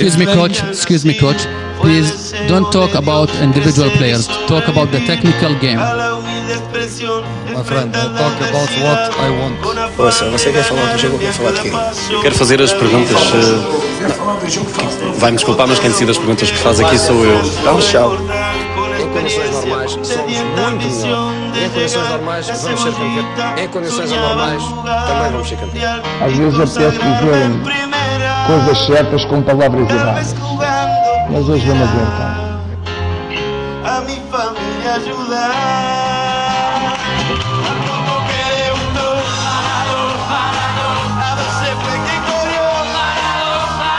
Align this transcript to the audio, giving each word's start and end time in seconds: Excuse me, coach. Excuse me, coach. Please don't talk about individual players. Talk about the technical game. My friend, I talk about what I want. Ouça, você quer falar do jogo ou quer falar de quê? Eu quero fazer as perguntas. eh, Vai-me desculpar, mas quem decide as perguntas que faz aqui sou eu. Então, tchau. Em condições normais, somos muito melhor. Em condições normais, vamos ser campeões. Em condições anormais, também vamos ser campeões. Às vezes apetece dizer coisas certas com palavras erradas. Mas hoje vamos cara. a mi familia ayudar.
Excuse 0.00 0.16
me, 0.16 0.24
coach. 0.26 0.62
Excuse 0.70 1.04
me, 1.04 1.14
coach. 1.18 1.46
Please 1.80 2.32
don't 2.48 2.70
talk 2.72 2.94
about 2.94 3.28
individual 3.42 3.90
players. 3.90 4.26
Talk 4.48 4.66
about 4.68 4.90
the 4.90 5.00
technical 5.00 5.54
game. 5.60 5.76
My 5.78 7.62
friend, 7.62 7.94
I 7.94 8.08
talk 8.16 8.36
about 8.48 8.70
what 8.80 9.12
I 9.20 9.30
want. 9.30 9.56
Ouça, 9.98 10.24
você 10.30 10.50
quer 10.52 10.62
falar 10.64 10.92
do 10.92 10.98
jogo 10.98 11.14
ou 11.14 11.20
quer 11.20 11.32
falar 11.32 11.52
de 11.52 11.60
quê? 11.60 11.70
Eu 12.10 12.20
quero 12.22 12.34
fazer 12.34 12.62
as 12.62 12.72
perguntas. 12.72 13.16
eh, 13.34 15.12
Vai-me 15.18 15.36
desculpar, 15.36 15.68
mas 15.68 15.78
quem 15.78 15.90
decide 15.90 16.10
as 16.12 16.16
perguntas 16.18 16.50
que 16.50 16.56
faz 16.56 16.80
aqui 16.80 16.98
sou 16.98 17.22
eu. 17.24 17.38
Então, 17.60 17.78
tchau. 17.80 18.16
Em 18.98 19.08
condições 19.12 19.50
normais, 19.50 19.90
somos 19.92 20.08
muito 20.16 21.02
melhor. 21.02 21.32
Em 21.62 21.68
condições 21.68 22.08
normais, 22.08 22.46
vamos 22.46 22.80
ser 22.82 22.92
campeões. 22.92 23.60
Em 23.60 23.68
condições 23.68 24.12
anormais, 24.12 24.62
também 25.06 25.30
vamos 25.32 25.48
ser 25.48 25.56
campeões. 25.56 26.02
Às 26.22 26.32
vezes 26.32 26.54
apetece 26.54 26.98
dizer 26.98 27.79
coisas 28.50 28.78
certas 28.84 29.24
com 29.26 29.42
palavras 29.42 29.88
erradas. 29.88 30.34
Mas 31.30 31.48
hoje 31.48 31.66
vamos 31.68 31.88
cara. 31.90 32.60
a 33.84 34.00
mi 34.00 34.20
familia 34.30 34.94
ayudar. 34.94 36.09